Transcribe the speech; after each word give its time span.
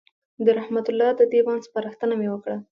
د 0.45 0.47
رحمت 0.59 0.85
الله 0.91 1.09
د 1.15 1.21
دېوان 1.31 1.59
سپارښتنه 1.67 2.13
مې 2.19 2.27
وکړه. 2.31 2.57